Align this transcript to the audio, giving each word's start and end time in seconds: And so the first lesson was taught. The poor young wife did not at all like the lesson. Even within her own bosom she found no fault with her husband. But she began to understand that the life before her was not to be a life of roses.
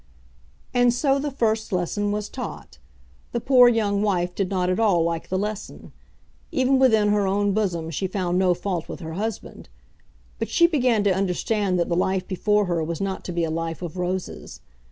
And 0.73 0.91
so 0.95 1.19
the 1.19 1.29
first 1.29 1.71
lesson 1.71 2.11
was 2.11 2.27
taught. 2.27 2.79
The 3.33 3.39
poor 3.39 3.69
young 3.69 4.01
wife 4.01 4.33
did 4.33 4.49
not 4.49 4.67
at 4.71 4.79
all 4.79 5.03
like 5.03 5.29
the 5.29 5.37
lesson. 5.37 5.91
Even 6.51 6.79
within 6.79 7.09
her 7.09 7.27
own 7.27 7.51
bosom 7.53 7.91
she 7.91 8.07
found 8.07 8.39
no 8.39 8.55
fault 8.55 8.89
with 8.89 8.99
her 9.01 9.13
husband. 9.13 9.69
But 10.39 10.49
she 10.49 10.65
began 10.65 11.03
to 11.03 11.13
understand 11.13 11.79
that 11.79 11.87
the 11.87 11.95
life 11.95 12.27
before 12.27 12.65
her 12.65 12.83
was 12.83 12.99
not 12.99 13.23
to 13.25 13.31
be 13.31 13.43
a 13.43 13.51
life 13.51 13.83
of 13.83 13.95
roses. 13.95 14.61